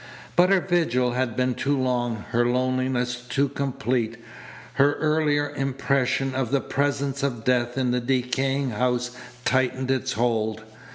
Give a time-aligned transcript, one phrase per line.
[0.35, 4.17] But her vigil had been too long, her loneliness too complete.
[4.73, 9.11] Her earlier impression of the presence of death in the decaying house
[9.45, 10.63] tightened its hold.